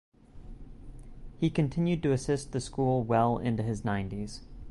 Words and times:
He 1.37 1.51
continued 1.51 2.01
to 2.01 2.11
assist 2.11 2.53
the 2.53 2.59
school 2.59 3.03
well 3.03 3.37
into 3.37 3.61
his 3.61 3.85
nineties. 3.85 4.41